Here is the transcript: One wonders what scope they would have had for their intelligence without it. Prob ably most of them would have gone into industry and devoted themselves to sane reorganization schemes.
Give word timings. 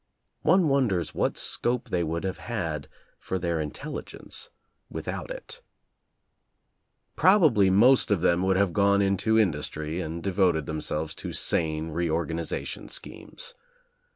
One 0.41 0.67
wonders 0.67 1.13
what 1.13 1.37
scope 1.37 1.89
they 1.91 2.03
would 2.03 2.23
have 2.23 2.39
had 2.39 2.87
for 3.19 3.37
their 3.37 3.61
intelligence 3.61 4.49
without 4.89 5.29
it. 5.29 5.61
Prob 7.15 7.43
ably 7.43 7.69
most 7.69 8.09
of 8.09 8.21
them 8.21 8.41
would 8.41 8.57
have 8.57 8.73
gone 8.73 9.03
into 9.03 9.37
industry 9.37 10.01
and 10.01 10.23
devoted 10.23 10.65
themselves 10.65 11.13
to 11.13 11.33
sane 11.33 11.89
reorganization 11.89 12.89
schemes. 12.89 13.53